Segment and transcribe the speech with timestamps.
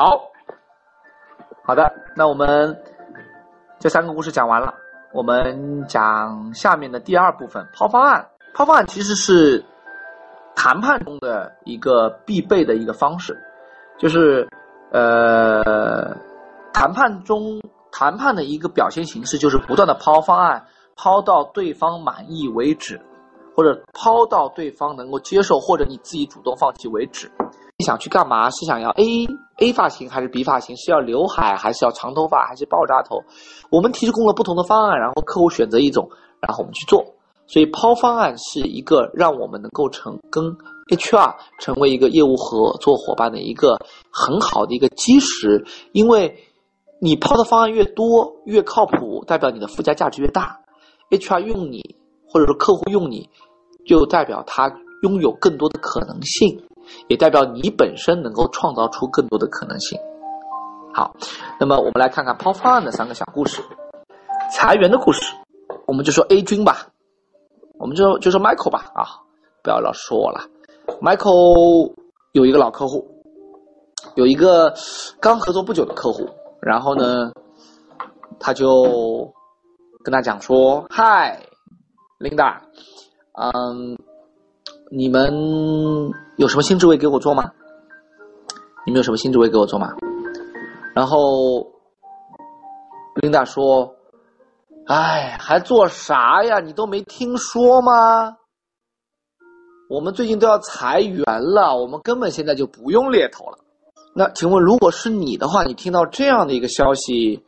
[0.00, 0.18] 好，
[1.62, 2.74] 好的，那我们
[3.78, 4.72] 这三个故事讲完了，
[5.12, 8.26] 我们讲下面的第二部分抛方案。
[8.54, 9.62] 抛方案其实是
[10.56, 13.38] 谈判中的一个必备的一个方式，
[13.98, 14.48] 就是
[14.90, 16.16] 呃，
[16.72, 17.60] 谈判中
[17.92, 20.64] 谈判的一个表现形式就是不断的抛方案，
[20.96, 22.98] 抛到对方满意为止，
[23.54, 27.30] 或者抛到对方能够接受，或者你自己主动放弃为止。
[27.76, 28.48] 你想去干嘛？
[28.50, 29.26] 是想要 A
[29.60, 30.76] A 发型还是 B 发型？
[30.76, 33.22] 是要刘海还是要长头发还是爆炸头？
[33.70, 36.08] 我们提供了不同的方案，然后客户选择一种，
[36.40, 37.04] 然后我们去做。
[37.46, 40.44] 所以抛方案是一个让我们能够成跟
[40.88, 43.76] HR 成为一个业务合作伙伴的一个
[44.10, 46.32] 很好的一个基石，因为
[47.00, 50.60] 你抛的方案越多越靠谱，代表你的附加价值越大。
[51.10, 51.96] HR 用你，
[52.28, 53.28] 或者说客户用你，
[53.84, 56.62] 就代表他拥有更多的可能性，
[57.08, 59.98] 也代表你本身能够创造出更多的可能性。
[60.92, 61.14] 好，
[61.58, 63.62] 那么我们来看看抛方案的三个小故事，
[64.52, 65.34] 裁员的故事，
[65.86, 66.86] 我们就说 A 君吧。
[67.78, 69.06] 我们就就说 Michael 吧，啊，
[69.62, 70.40] 不要老说我了。
[71.00, 71.94] Michael
[72.32, 73.08] 有一个老客户，
[74.16, 74.74] 有一个
[75.18, 76.28] 刚合作不久的客户，
[76.60, 77.32] 然后呢，
[78.38, 79.32] 他就
[80.04, 81.40] 跟他讲说：“嗨
[82.18, 82.58] ，Linda，
[83.32, 83.96] 嗯，
[84.92, 85.32] 你们
[86.36, 87.52] 有什么新职位给我做吗？
[88.84, 89.94] 你们有什么新职位给我做吗？”
[90.94, 91.18] 然后
[93.22, 93.96] Linda 说。
[94.86, 96.58] 哎，还做啥呀？
[96.58, 98.36] 你都没听说吗？
[99.88, 103.58] 我们最近都要裁员了，我们根本现在就不用猎头了。
[104.16, 107.40] 那请问，如果是你的话，你听到这样的一个消息，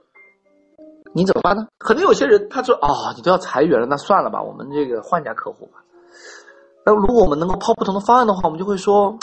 [1.13, 1.67] 你怎么办呢？
[1.79, 5.83] 可能有些人他说：“哦，你都要裁员了，那算了吧，我们这个换家客户吧。”
[6.84, 9.16] 那如果我们能够抛不同的方案的话，我们就会说：“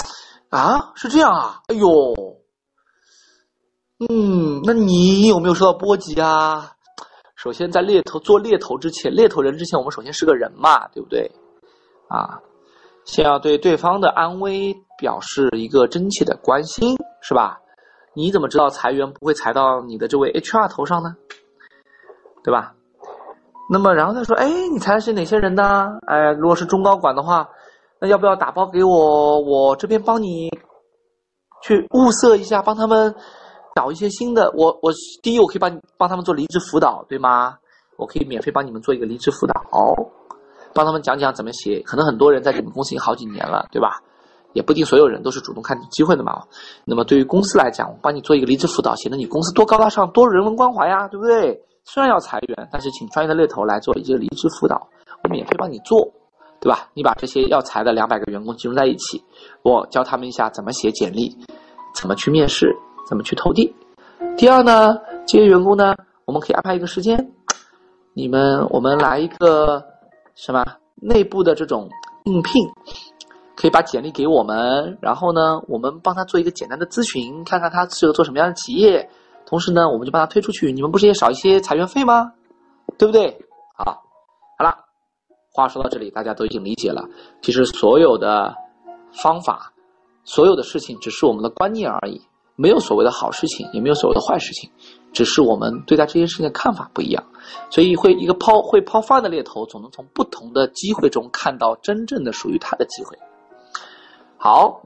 [0.50, 1.88] 啊，是这样啊，哎呦，
[4.10, 6.72] 嗯，那你有没有受到波及啊？”
[7.36, 11.32] 首先，在猎头做猎头之前，猎头人之前，我们首先是个人嘛，对不对？
[12.08, 12.40] 啊，
[13.06, 17.60] 先要对对方的安危表示一个真切的关心，是吧？
[18.14, 21.16] 你怎么知道裁员不会裁到你的这位 HR 头上呢？
[22.44, 22.74] 对吧？
[23.70, 25.88] 那么，然后他说，哎，你猜是哪些人呢？
[26.08, 27.48] 哎，如果是中高管的话，
[28.02, 29.40] 那要不要打包给我？
[29.40, 30.50] 我这边帮你
[31.62, 33.16] 去物色一下，帮他们。
[33.76, 34.92] 找一些新的，我我
[35.24, 37.56] 第一我可以帮你帮他们做离职辅导，对吗？
[37.96, 39.96] 我可以免费帮你们做一个离职辅导，哦
[40.74, 41.80] 帮他们讲讲怎么写。
[41.86, 44.02] 可能很多人在你们公司已经好几年了，对吧？
[44.52, 46.42] 也不一定所有人都是主动看机会的嘛。
[46.84, 51.64] 那么对于公司来讲，我帮你做一个离职辅导，显得你公司多高大上，多人文关怀呀，对不对？
[51.92, 54.88] 虽然要裁员，但是请专业的猎头来做一些离职辅导，
[55.24, 56.08] 我免费帮你做，
[56.60, 56.88] 对吧？
[56.94, 59.24] 你把这些要裁的两百个员工集中在一起，
[59.64, 61.36] 我教他们一下怎么写简历，
[61.96, 62.76] 怎么去面试。
[63.08, 63.74] 怎么去投递？
[64.38, 64.96] 第二呢，
[65.26, 65.96] 这些员工呢，
[66.26, 67.32] 我们可以安排一个时间，
[68.14, 69.84] 你们我们来一个
[70.36, 70.64] 什么
[71.02, 71.90] 内部的这种
[72.26, 72.64] 应聘，
[73.56, 79.10] 可以把简历给我们，然后呢，我们帮他做一个简单的咨询，看看他适合做什么样的企业，
[79.50, 80.72] 同时呢，我们就把他推出去。
[80.72, 82.34] 你们不是也少一些裁员费吗？
[83.00, 83.36] 对不对？
[83.76, 84.04] 好，
[84.60, 84.78] 好了，
[85.52, 87.04] 话说到这里，大家都已经理解了。
[87.42, 88.54] 其实所有的
[89.12, 89.74] 方法，
[90.24, 92.22] 所有的事情，只是我们的观念而已。
[92.56, 94.70] 没有所谓的好事情，也没有所谓的坏事情，
[95.12, 97.24] 只是我们对待这件事情的看法不一样。
[97.72, 103.18] 所以，会一个抛会抛饭的猎头，总能从不同的机会中看到真正的属于他的机会。
[104.38, 104.84] 好，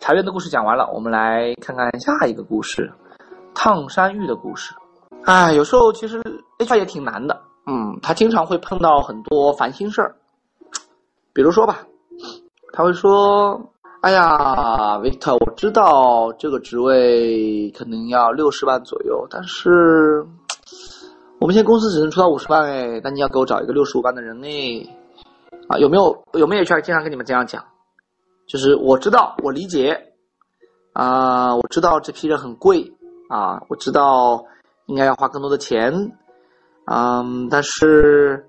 [0.00, 2.90] 裁员的故事讲完了，我们来看看下一个故事——
[3.58, 4.72] 烫山芋的故事。
[5.24, 6.22] 哎，有时候其实
[6.58, 7.36] HR 也挺难的，
[7.66, 10.14] 嗯，他经常会碰到很多烦心事儿。
[11.32, 11.84] 比如说吧，
[12.72, 13.60] 他会说。
[14.00, 20.24] 哎呀，Victor，我知道这个职位可能要六十万左右，但是
[21.40, 24.48] 我们现在公司只能出到五十万哎，那你要给我找一个六十五万的人哎，
[25.66, 27.64] 啊，有没有有没有 HR 经常跟你们这样讲？
[28.46, 30.00] 就是我知道，我理解，
[30.92, 32.92] 啊，我知道这批人很贵
[33.28, 34.44] 啊，我知道
[34.86, 36.12] 应该要花更多的钱，
[36.86, 38.48] 嗯，但是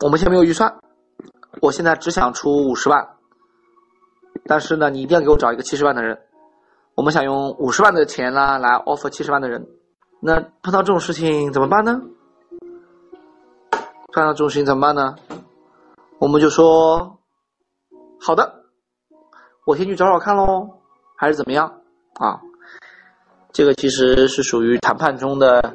[0.00, 0.78] 我们现在没有预算，
[1.60, 3.08] 我现在只想出五十万。
[4.46, 6.18] 但是呢，你一定要给我找一个七十万的人。
[6.94, 9.66] 我们想用五十万的钱啦来 offer 七十万的人。
[10.20, 12.00] 那碰到这种事情怎么办呢？
[14.12, 15.16] 碰到这种事情怎么办呢？
[16.20, 17.18] 我们就说，
[18.20, 18.64] 好的，
[19.66, 20.68] 我先去找找看喽，
[21.16, 21.80] 还是怎么样
[22.20, 22.40] 啊？
[23.54, 25.74] 这个其实是属于谈判中的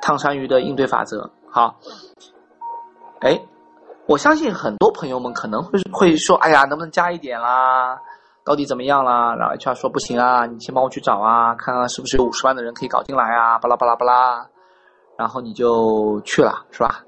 [0.00, 1.28] 烫山鱼的应对法则。
[1.50, 1.76] 好，
[3.20, 3.38] 哎。
[4.08, 7.98] 我相信很多朋友们可能会会说：“哎呀，能不能加一点啦？
[8.44, 9.34] 到底怎么样啦？
[9.34, 14.46] 然后 HR 说不行啊，你先帮我去找啊，看看是不是有五十万的人可以搞进来啊，巴拉巴拉巴拉。
[15.18, 17.02] 然后你就去了，是吧？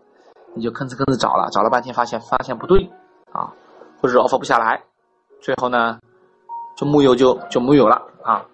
[0.56, 2.82] 你就吭哧吭哧找了，找了半天发现发现不对
[3.30, 3.46] 啊，
[4.02, 4.82] 或者 offer 不下来，
[5.40, 6.00] 最后呢，
[6.76, 8.44] 就木有就就木有了啊。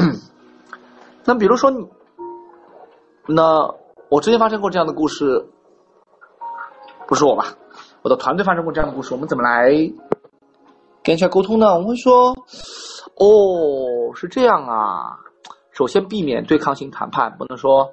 [1.24, 1.86] 那比如说你，
[3.26, 3.74] 那
[4.08, 5.46] 我之前发生过这样的故事，
[7.06, 7.46] 不是我吧？
[8.02, 9.70] 我的团队发生过这样的故事，我们怎么来
[11.02, 11.66] 跟 HR 沟通呢？
[11.74, 12.30] 我们会说，
[13.16, 15.18] 哦，是这样啊。
[15.72, 17.92] 首先避免对抗性谈判，不能说，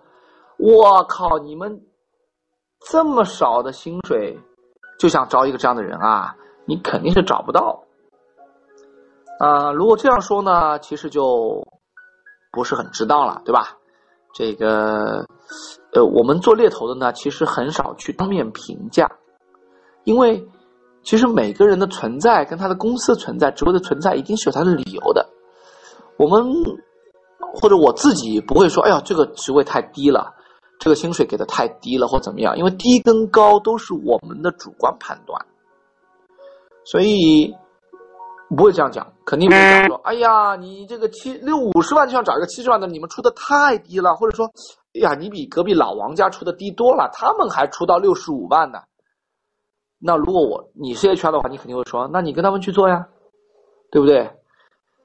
[0.58, 1.82] 我靠，你们
[2.90, 4.38] 这么少的薪水
[5.00, 6.36] 就想招一个这样的人啊？
[6.66, 7.84] 你肯定是找不到。
[9.40, 11.64] 啊，如果这样说呢，其实就
[12.58, 13.78] 不是很值当了，对吧？
[14.34, 15.24] 这个，
[15.94, 19.08] 呃，我们做猎头的呢，其实很少去当面评价。
[20.06, 20.44] 因为，
[21.04, 25.24] 其实每个人的存在跟他的公司存在、职位的存在，一定是有他的理由的。
[26.18, 26.44] 我们
[27.54, 30.34] 或者我自己不会说：“哎呀，这个职位太低了，
[30.80, 35.40] 这个薪水给的太低了，或怎么样。”因为低跟高都是我们的主观判断，
[36.84, 37.54] 所以
[38.56, 44.50] 不会这样讲，肯定不会讲说：“哎呀，你这个七六五十万就想找一个七十万的，你们出的太低了。”或者说
[44.96, 48.80] ：“哎呀，你比隔壁老王家出的低多了，他们还出到六十五万呢。”
[50.00, 53.08] 那如果我你是 HR 的话，你肯定会说，那你跟他们去做呀，
[53.92, 54.30] 对不对？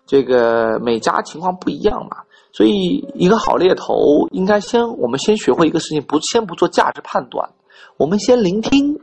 [0.05, 2.19] 这个每家情况不一样嘛，
[2.53, 3.95] 所以一个好猎头
[4.33, 7.55] 应该先我们先学会一个事情，不先不做价值判断，
[7.97, 8.99] 我们先聆听，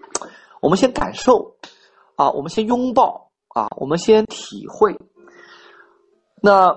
[0.62, 1.56] 我们先感受，
[2.16, 4.98] 啊，我们先拥抱，啊，我们先体会。
[6.42, 6.72] 那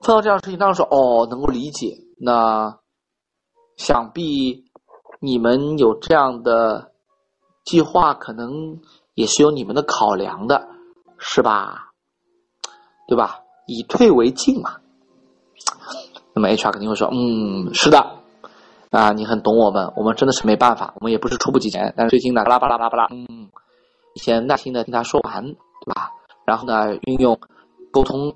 [0.00, 1.96] 碰到这样的事情，当然说哦，能够理解。
[2.20, 2.78] 那
[3.76, 4.66] 想必。
[5.20, 6.92] 你们有这样的
[7.64, 8.78] 计划，可能
[9.14, 10.68] 也是有你们的考量的，
[11.18, 11.90] 是吧？
[13.08, 13.40] 对吧？
[13.66, 14.76] 以退为进嘛。
[16.34, 17.98] 那么 HR 肯定会说：“嗯，是的，
[18.90, 23.50] 啊，你很懂我们，我们真的是没办法，我们也不是出不起钱，但是最近呢，巴拉巴拉巴拉巴拉，嗯，
[24.18, 26.10] 先耐心的听他说完，对吧？
[26.44, 27.38] 然后呢，运用
[27.90, 28.34] 沟通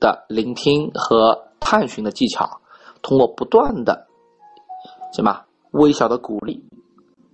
[0.00, 2.60] 的聆听和探寻的技巧，
[3.02, 4.06] 通过不断的
[5.14, 5.42] 什么？”
[5.72, 6.64] 微小的鼓励，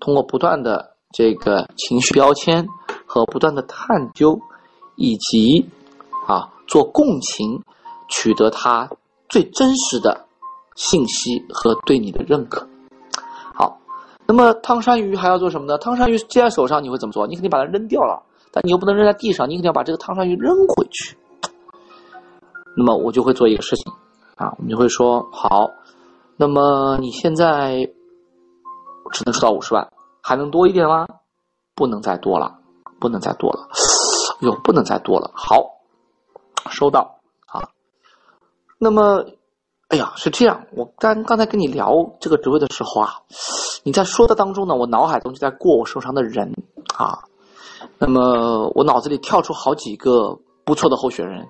[0.00, 2.67] 通过不断的这个情绪标签
[3.05, 4.41] 和不断的探究，
[4.97, 5.69] 以及
[6.26, 7.62] 啊做共情，
[8.08, 8.88] 取得他
[9.29, 10.25] 最真实的
[10.75, 12.67] 信息和对你的认可。
[14.31, 15.77] 那么汤山鱼还要做什么呢？
[15.79, 17.27] 汤山鱼接在手上你会怎么做？
[17.27, 18.23] 你肯定把它扔掉了，
[18.53, 21.19] 但你又不能扔在地上，你肯定要把这个汤山鱼扔回去。
[22.77, 23.93] 那么我就会做一个事情
[24.37, 25.69] 啊，我们就会说好，
[26.37, 27.91] 那么你现在。
[29.12, 29.91] 只能收到五十万，
[30.23, 31.05] 还能多一点吗？
[31.75, 32.61] 不能再多了，
[33.00, 33.69] 不能再多了，
[34.38, 35.33] 哟，不能再多了。
[35.35, 35.56] 好，
[36.71, 37.71] 收到啊。
[38.79, 39.25] 那么，
[39.88, 40.65] 哎呀，是这样。
[40.76, 43.15] 我刚刚才跟你聊这个职位的时候啊，
[43.82, 46.53] 你在说的当中呢，我脑海中就在过我受伤的人
[46.94, 47.25] 啊。
[47.99, 51.47] 那么，我脑子里跳出好几个不错的候选人，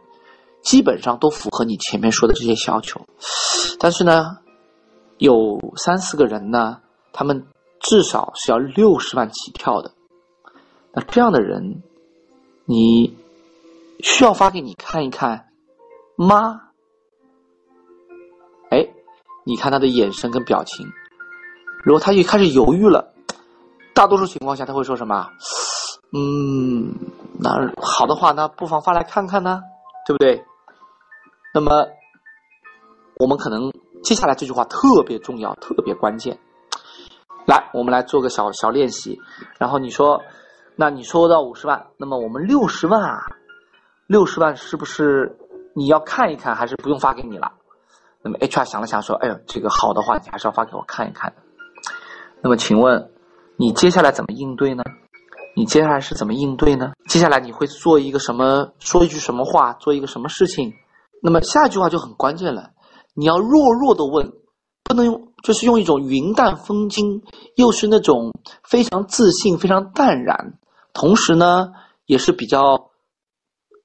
[0.63, 3.01] 基本上都符合你前面说的这些要求。
[3.79, 4.39] 但是呢，
[5.19, 6.81] 有三四个人呢。
[7.13, 7.45] 他们
[7.81, 9.91] 至少是要六十万起跳的，
[10.93, 11.83] 那这样的人，
[12.65, 13.17] 你
[13.99, 15.49] 需要发给你看一看
[16.15, 16.69] 吗？
[18.71, 18.89] 哎，
[19.45, 20.87] 你看他的眼神跟表情，
[21.83, 23.13] 如果他一开始犹豫了，
[23.95, 25.29] 大多数情况下他会说什么？
[26.13, 26.93] 嗯，
[27.39, 29.63] 那好的话，那不妨发来看看呢，
[30.07, 30.45] 对不对？
[31.55, 31.87] 那么，
[33.19, 33.73] 我们可能
[34.03, 36.39] 接下来这句话特别重要，特别关键。
[37.47, 39.19] 来，我们来做个小小练习。
[39.59, 40.21] 然后你说，
[40.77, 43.25] 那你收到五十万，那么我们六十万啊，
[44.07, 45.39] 六十万是不是
[45.75, 47.53] 你要看一看，还是不用发给你了？
[48.23, 51.43] 那么 HR 想了想说：“哎呦，这个好的话，你还是要发给我看一看的。”
[52.43, 53.11] 那么请问，
[53.57, 54.83] 你接下来怎么应对呢？
[55.57, 56.93] 你接下来是怎么应对呢？
[57.09, 58.73] 接下来你会做一个什么？
[58.79, 59.73] 说一句什么话？
[59.75, 60.73] 做一个什么事情？
[61.23, 62.71] 那么下一句话就很关键了，
[63.15, 64.33] 你要弱弱的问。
[64.83, 67.23] 不能用，就是用一种云淡风轻，
[67.55, 68.33] 又是那种
[68.65, 70.59] 非常自信、非常淡然，
[70.93, 71.71] 同时呢，
[72.07, 72.91] 也是比较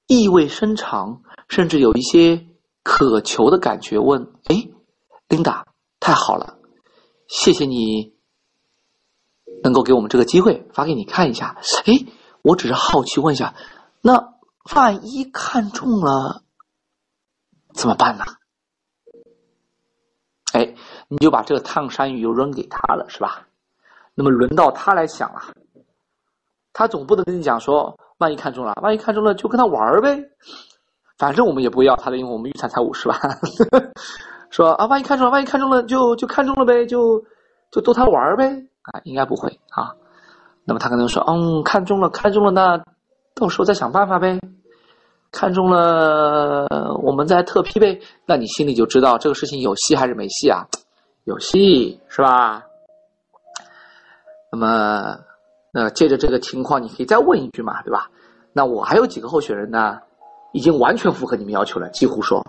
[0.08, 2.46] 意味深长，甚至有一些
[2.82, 4.00] 渴求的感觉。
[4.00, 4.56] 问：哎
[5.28, 5.64] 琳达
[6.00, 6.58] 太好了，
[7.28, 8.15] 谢谢你
[9.62, 11.56] 能够给我们这个机会，发给你看一下。
[11.84, 11.94] 哎，
[12.42, 13.54] 我只是好奇问一下，
[14.00, 14.34] 那
[14.74, 16.42] 万一看中了
[17.74, 18.24] 怎么办呢？
[20.52, 20.74] 哎。
[21.08, 23.46] 你就把这个烫山芋又扔给他了，是吧？
[24.16, 25.40] 那么轮到他来想了，
[26.72, 30.20] 他总不能跟你讲说：“万一看中了，万一看中了就跟他玩呗，
[31.16, 33.16] 反正我们也不要他的，因为我们预算才五十万。
[34.50, 37.24] 说啊，万一看中了，万一看中了就就看中了呗，就
[37.70, 39.94] 就逗他玩呗啊，应该不会啊。
[40.64, 42.84] 那么他可能说，嗯，看中了，看中了，那
[43.34, 44.40] 到时候再想办法呗。
[45.30, 46.66] 看中了，
[47.02, 48.00] 我们再特批呗。
[48.24, 50.66] 那你心里就知道这个事情有戏还是没戏啊？
[51.24, 52.64] 有戏是吧？
[54.50, 55.18] 那么，
[55.72, 58.08] 那借着这个情况，你可以再问一句嘛，对吧？
[58.52, 59.98] 那我还有几个候选人呢，
[60.52, 62.42] 已经完全符合你们要求了，几乎说，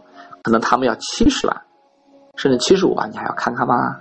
[0.44, 1.62] 可能他们要七十万，
[2.36, 4.00] 甚至七十五万，你还要看看吗？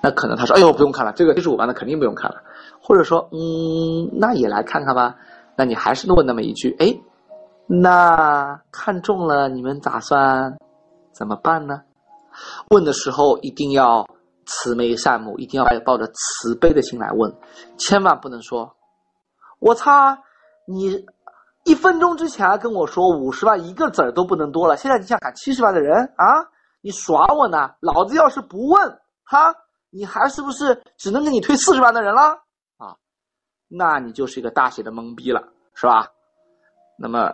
[0.00, 2.42] 那可能他说，哎呦，不用看了，这个七十五万的肯定不用看了。
[2.80, 5.16] 或者说，嗯，那也来看看吧。
[5.56, 6.96] 那你还是问那么一句，哎，
[7.66, 10.56] 那看中了，你们打算
[11.12, 11.82] 怎么办呢？
[12.70, 14.06] 问的时候一定要
[14.46, 17.34] 慈眉善目，一定要抱着慈悲的心来问，
[17.76, 18.72] 千万不能说
[19.58, 20.16] “我擦，
[20.64, 21.04] 你
[21.64, 26.46] 一分钟之前还跟我说五十万一个子儿都不能多了，现在你想砍七十万的人啊？
[26.80, 27.72] 你耍我呢？
[27.80, 29.52] 老子要是不问，哈，
[29.90, 32.42] 你还是不是只能给你推四十万的人了
[32.76, 32.96] 啊？
[33.68, 35.42] 那你就是一个大写的懵逼了，
[35.74, 36.08] 是吧？
[36.98, 37.32] 那么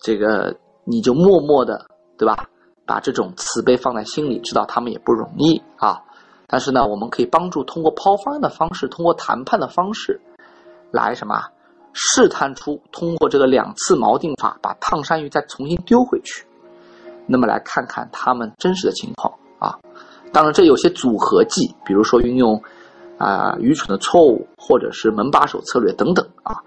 [0.00, 2.48] 这个你就默默的，对吧？
[2.86, 6.02] 把这种慈悲放在心里，知道他们也不容易啊。
[6.46, 10.20] 但是呢，我们可以帮助通过抛方案的方式，通过谈判的方式，
[10.90, 11.38] 来什么
[11.92, 16.46] 试探出通过这个两次锚定法，把烫山芋再重新丢回去。
[17.26, 19.78] 那么来看看他们真实的情况啊。
[20.38, 22.62] 当然，这有些组合技，比如说运用
[23.18, 26.62] 啊愚蠢的错误，或者是门把手策略等等啊，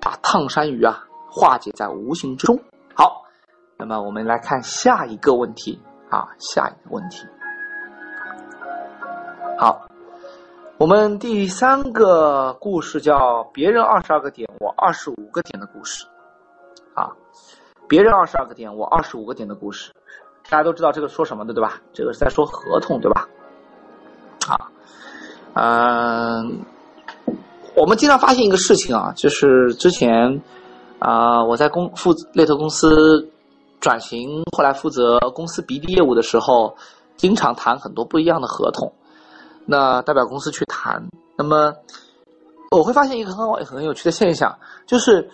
[0.00, 2.58] 把烫山鱼啊化解在无形之中。
[2.96, 3.22] 好。
[3.78, 7.24] 那么我们来看下一个问题啊，下一个问题。
[9.56, 9.86] 好，
[10.78, 16.04] 我们第三个故事叫“别人二十二个点，我二十五个点”的故事
[16.94, 17.10] 啊
[17.88, 19.92] ，“别人二十二个点，我二十五个点”的故事，
[20.48, 21.80] 大家都知道这个说什么的对吧？
[21.92, 23.28] 这个是在说合同对吧？
[24.46, 24.70] 啊，
[25.54, 26.60] 嗯，
[27.76, 30.40] 我们经常发现一个事情啊，就是之前
[30.98, 33.28] 啊，我在公负猎头公司。
[33.82, 36.72] 转型后来负责公司 BD 业务的时候，
[37.16, 38.92] 经常谈很多不一样的合同，
[39.66, 41.04] 那代表公司去谈。
[41.36, 41.74] 那么
[42.70, 44.56] 我会发现一个很好很有趣的现象，
[44.86, 45.28] 就是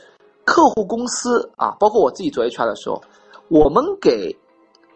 [0.47, 2.99] 客户公司啊，包括我自己做 HR 的时候，
[3.49, 4.35] 我们给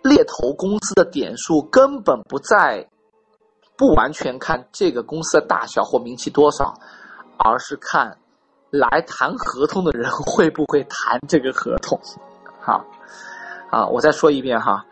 [0.02, 2.86] 猎头公司的点数根本不在，
[3.76, 6.74] 不完全看这个公司的大小或名气多少，
[7.38, 8.18] 而是看
[8.70, 11.98] 来谈合同的人会不会谈这个合同，
[12.60, 12.84] 好。
[13.70, 14.84] 啊，我再说一遍哈，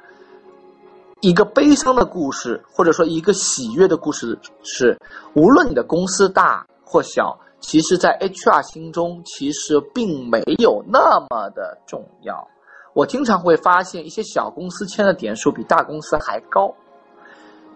[1.20, 4.98] 一个悲伤的故事，或者说一个喜悦的故事是，
[5.34, 12.48] 无论你的公司大或小，其实，在 HR 心中，其实并没有那么的重要。
[12.92, 16.74] 我经常会发现，一些小公司签的点数比大公司还高，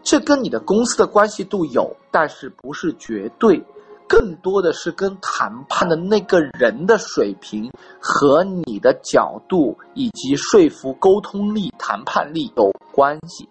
[0.03, 3.65] 这跟你的公司的关系度有，但是不是绝对。
[4.07, 13.49] 更多的是跟谈判的那个人的水平和你的角度以及说服沟通力、谈判力有关系，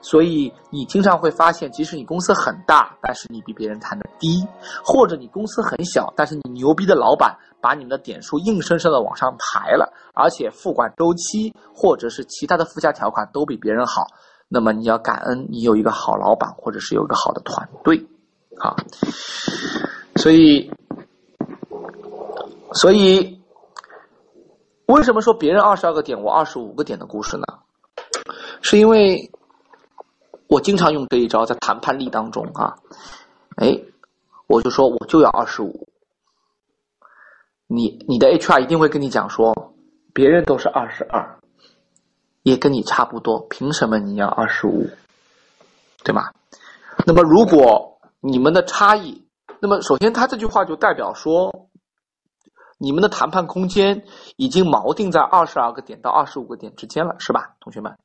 [0.00, 4.46] 所以你经常会发现，即使你公司很大，但是你比别人谈的低；
[4.84, 14.04] 或者你公司很小，但是你牛逼的老板把你们的点数硬生生的往上抬了，而且付款周期或者是其他的附加条款都比别人好，
[14.48, 18.04] 那么你要感恩你有一个好老板，或者是有一个好的团队。
[18.58, 18.76] 好，
[20.16, 20.70] 所以，
[22.74, 23.40] 所以，
[24.86, 27.44] 为什么说别人二十二个点，我二十五个点的故事呢？
[28.60, 29.30] 是因为
[30.48, 32.76] 我经常用这一招在谈判力当中啊，
[33.56, 33.80] 哎，
[34.46, 35.88] 我就说我就要二十五，
[37.74, 39.72] 你你的 HR 一定会跟你讲说，
[40.12, 41.38] 别人都是二十二，
[42.42, 44.90] 也跟你差不多，凭什么你要二十五？
[46.04, 46.32] 对吗？
[47.06, 49.26] 那么如果你们的差异，
[49.58, 51.70] 那么首先他这句话就代表说，
[52.76, 54.04] 你们的谈判空间
[54.36, 57.96] 已经锚定在二十二个点到二十五个点之间了，是吧，同学们？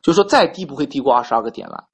[0.00, 1.86] 就说再低不会低过二十二个点了，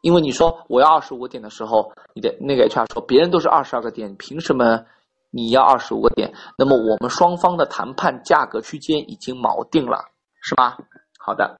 [0.00, 4.84] 因为你说我要二十五个点的时候，你的那个 HR 说别人都是二十二个点，凭什么
[5.30, 6.32] 你要二十五个点？
[6.58, 10.04] 那么我们双方的谈判价格区间已经锚定了，
[10.42, 10.76] 是吧？
[11.18, 11.58] 好的，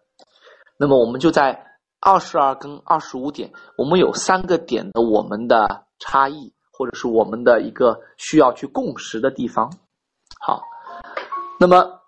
[0.78, 1.66] 那么我们就在。
[2.02, 9.70] 二十二跟二十五点，我们有三个点的我们的差异，或者是我们的一个需要去共识的地方。
[10.40, 10.62] 好，
[11.58, 12.00] 那么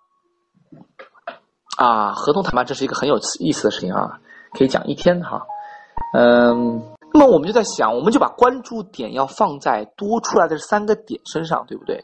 [1.76, 4.19] 啊，合同谈判这是一个很有意思的事情啊，
[4.54, 5.47] 可以讲一天哈。
[6.14, 12.02] 嗯，那么我们就在想，我们就把关注点要放在多出来的三个点身上，对不对？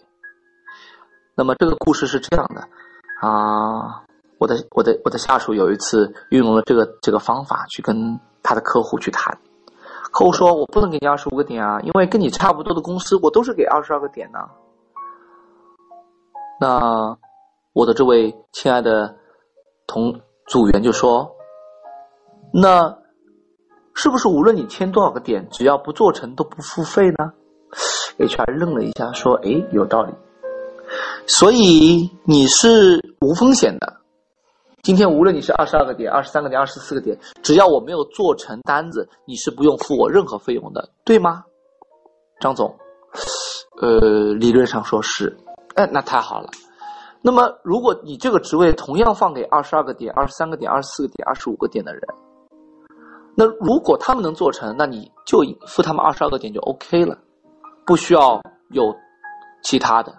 [1.35, 2.61] 那么这个故事是这样的
[3.21, 4.03] 啊，
[4.39, 9.39] 我的我的我的下属有一次运用了这个这个方法去跟他的客户去谈，
[10.11, 14.41] 客户说我不能给你二十五个点啊，因为跟你差不多的公司我都是给二十二个点呢。
[16.61, 17.17] 那
[17.73, 19.17] 我的这位亲爱的
[19.87, 21.31] 同组员就说，
[22.53, 22.98] 那
[24.01, 27.33] 是不是无论你签多少个点，只要不做成都不付费呢
[28.17, 30.15] ？HR 愣了一下说，哎，有道理。
[31.27, 33.97] 所以你是无风险的。
[34.85, 41.43] 今天无论你是二十二个点、二十三个点、二十四个点，只要我没有做成单子，你是不用付我任何费用的，对吗？
[42.39, 42.73] 张总，
[43.83, 45.37] 呃，理论上说是。
[45.75, 46.49] 哎，那太好了。
[47.21, 52.03] 那么，如果你这个职位同样放给二十二个点、二十三个点、二十四个点、二十五个点的人，
[53.41, 57.17] 那如果他们能做成，那你就付他们二十二个点就 OK 了，
[57.87, 58.93] 不需要有
[59.63, 60.13] 其他的。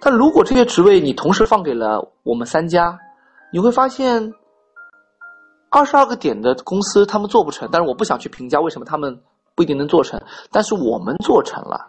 [0.00, 2.98] 但如果这些职位你同时放给了我们三家，
[3.52, 4.34] 你会发现，
[5.70, 9.16] 二十二个点的公司他们做不成，但是我不想去评价为什么他们
[9.54, 10.20] 不一定能做成，
[10.50, 11.88] 但是我们做成了，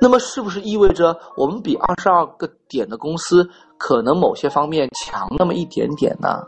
[0.00, 3.48] 那么是不是意味着我们比二十二个点的公司
[3.78, 6.44] 可能某些方面强那么一点点呢？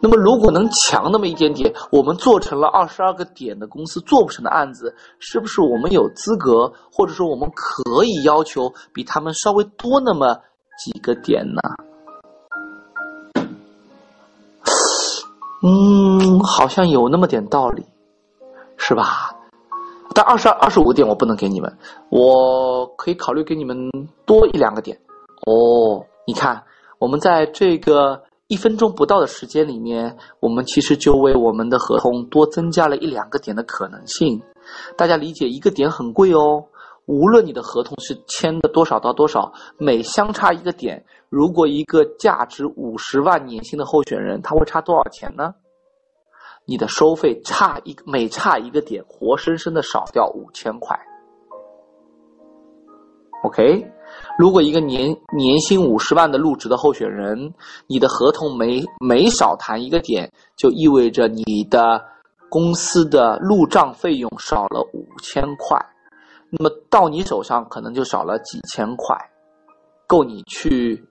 [0.00, 10.38] 那么，如果能强那么一点点，我们做成了二十二个点的公司做不成的案子，是不是我们有资格，或者说我们可以要求比他们稍微多那么
[10.78, 11.60] 几个点呢？
[15.62, 17.84] 嗯，好像有那么点道理，
[18.76, 19.34] 是吧？
[20.14, 21.76] 但二十二、二十五个点我不能给你们，
[22.10, 23.90] 我可以考虑给你们
[24.24, 24.96] 多一两个点。
[25.46, 26.62] 哦，你看，
[26.98, 28.22] 我们在这个。
[28.54, 34.40] 一分钟不到的时间里面，我们其实就为我们的合同多增加了一两个点的可能性。
[34.96, 36.64] 大家理解，一个点很贵哦。
[37.06, 45.52] 无论你的合同是签的多少到多少，每相差一个点，如果一个价值五十万年薪的候选人，他会差多少钱呢？
[46.64, 50.96] 你的收费差一每差一个点，活生生的少掉五千块。
[53.44, 53.90] OK。
[54.38, 57.52] 如果一个年年薪五十万的入职的候选人，
[57.86, 62.02] 你的合同每每少谈一个点，就意味着你的
[62.48, 65.78] 公司的入账费用少了五千块，
[66.50, 69.16] 那么到你手上可能就少了几千块，
[70.06, 71.04] 够你去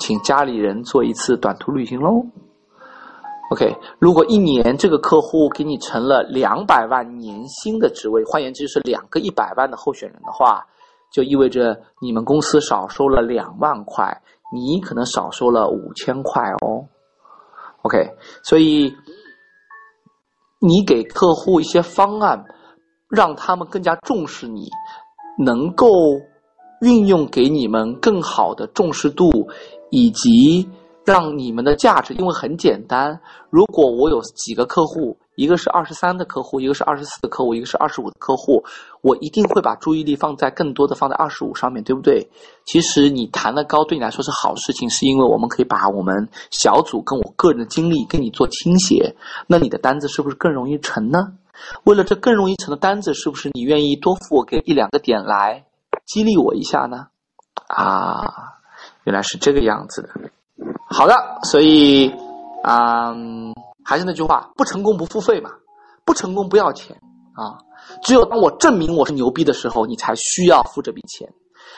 [0.00, 2.24] 请家里人做一次短途旅行喽。
[3.50, 10.66] OK，如果一年这个客户给你成了两百万年薪的职位，换言之就是两个一百万的候选人的话。
[11.12, 14.20] 就意味着你们公司少收了两万块，
[14.52, 16.84] 你可能少收了五千块哦。
[17.82, 18.10] OK，
[18.42, 18.92] 所以
[20.60, 22.44] 你给客户一些方案，
[23.08, 24.68] 让他们更加重视你，
[25.38, 25.88] 能够
[26.82, 29.30] 运用给你们更好的重视度，
[29.90, 30.68] 以及
[31.06, 32.12] 让你们的价值。
[32.14, 35.16] 因为很简单，如果我有几个客户。
[35.36, 38.64] 一个是二十三的客户，一个是二十四的客户，一个是二十五的客户，
[39.02, 42.26] 我一定会把注意力放在更多的放在二十五上面对不对？
[42.64, 49.14] 其实你谈的高对你来说是好事情，是因为我们可以把我们小组跟我个人的精力跟你做倾斜，
[49.46, 51.34] 那你的单子是不是更容易成呢？
[51.84, 55.66] 为了这更容易成的单子，是不是你愿意多付我给一两个点来
[56.06, 57.08] 激励我一下呢？
[57.68, 58.54] 啊，
[59.04, 60.30] 原来是这个样子的。
[60.88, 62.10] 好的，所以，
[62.64, 63.54] 嗯。
[63.88, 65.48] 还是那句话，不成功不付费嘛，
[66.04, 66.96] 不成功不要钱
[67.36, 67.54] 啊。
[68.02, 71.32] 只有当我证明我是牛逼的时候，你才需要付这笔钱。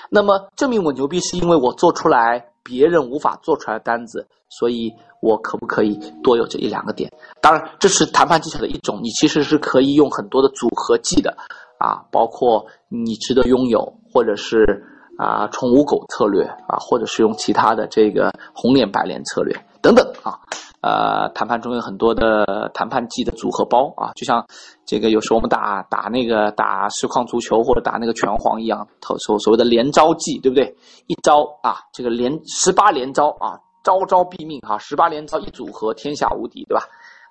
[0.09, 4.91] 那么证明我牛逼，是因为我做出来别人无法做出来的单子，所以
[5.21, 7.13] 我可不可以多有这一两个点？
[7.43, 11.37] 当然，这是谈判技巧的一种，你其实是可以用很多的组合技的
[11.79, 14.83] 啊，包括你值得拥有，或者是
[15.19, 20.39] 啊宠物狗策略啊，或者是用其他的这个红脸白脸策略等等啊。
[20.81, 24.47] 呃，谈判中有很多的谈判技的组合包啊，就像
[24.87, 28.87] 这个有时候我们打打那个打实况足球或者打那个拳皇一样，
[29.19, 30.73] 所所谓的连招技，对不对？
[31.09, 36.83] 一招啊，这个连十八连招啊，招招毙命哈，十八连招一组合，天下无敌，对吧？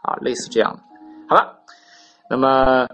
[0.02, 0.80] 啊，类似这样的。
[1.30, 1.58] 好了，
[2.30, 2.86] 那么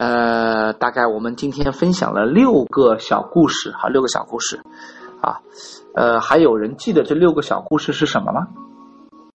[0.00, 4.58] 呃，大概我们今天分享了六个小故事哈，六个小故事
[5.20, 5.38] 啊，
[5.94, 8.48] 呃，还有人记得这六个小故事是什么吗？